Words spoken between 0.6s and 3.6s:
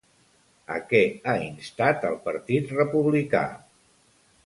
A què ha instat el partit republicà?